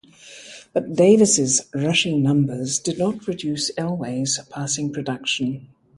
But 0.73 0.95
Davis' 0.95 1.61
rushing 1.75 2.23
numbers 2.23 2.79
did 2.79 2.97
not 2.97 3.27
reduce 3.27 3.69
Elway's 3.75 4.39
passing 4.49 4.91
production. 4.91 5.67